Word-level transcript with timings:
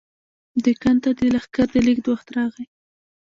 دکن 0.65 0.95
ته 1.03 1.09
د 1.19 1.21
لښکر 1.33 1.67
د 1.73 1.75
لېږد 1.85 2.05
وخت 2.11 2.27
راغی. 2.35 2.65